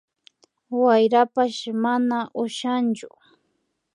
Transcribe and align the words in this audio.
Wayrapash 0.81 1.63
mana 1.83 2.17
ushankachu 2.43 3.07